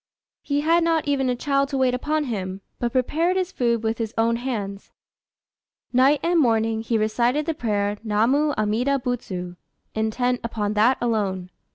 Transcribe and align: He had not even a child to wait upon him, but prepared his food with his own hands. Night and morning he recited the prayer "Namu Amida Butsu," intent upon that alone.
He 0.41 0.61
had 0.61 0.83
not 0.83 1.07
even 1.07 1.29
a 1.29 1.35
child 1.35 1.69
to 1.69 1.77
wait 1.77 1.93
upon 1.93 2.23
him, 2.23 2.61
but 2.79 2.91
prepared 2.91 3.37
his 3.37 3.51
food 3.51 3.83
with 3.83 3.99
his 3.99 4.15
own 4.17 4.37
hands. 4.37 4.89
Night 5.93 6.19
and 6.23 6.39
morning 6.39 6.81
he 6.81 6.97
recited 6.97 7.45
the 7.45 7.53
prayer 7.53 7.95
"Namu 8.03 8.53
Amida 8.57 8.97
Butsu," 8.97 9.57
intent 9.93 10.39
upon 10.43 10.73
that 10.73 10.97
alone. 11.01 11.51